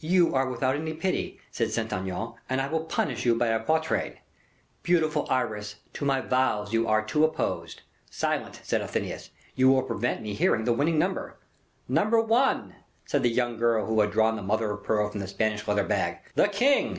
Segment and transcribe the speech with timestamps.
[0.00, 3.58] "You are without any pity," said Saint Aignan, "and I will punish you by a
[3.58, 4.18] quatrain:
[4.82, 7.80] "Beautiful Iris, to my vows You are too opposed"
[8.24, 11.38] "Silence," said Athenais, "you will prevent me hearing the winning number."
[11.88, 12.74] "Number one,"
[13.06, 15.84] said the young girl who had drawn the mother of pearl from the Spanish leather
[15.84, 16.18] bag.
[16.34, 16.90] "The king!"